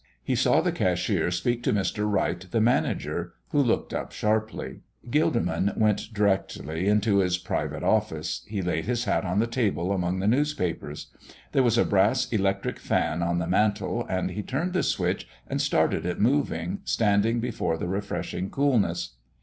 [0.23, 2.11] He saw the cashier speak to Mr.
[2.11, 4.79] Wright, the manager, who looked up sharply.
[5.11, 8.43] Gilderman went directly into his private office.
[8.47, 11.11] He laid his hat on the table among the newspapers.
[11.51, 15.61] There was a brass electric fan on the mantel, and he turned the switch and
[15.61, 19.17] started it moving, standing before the refreshing coolness.